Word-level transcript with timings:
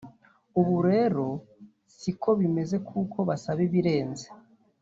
ubu 0.59 0.77
rero 0.89 1.25
si 1.97 2.11
ko 2.21 2.29
bimeze 2.39 2.75
kuko 2.87 3.17
basaba 3.29 3.59
ibirenze 3.67 4.27